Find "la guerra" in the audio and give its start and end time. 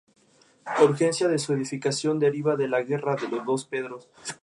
2.67-3.15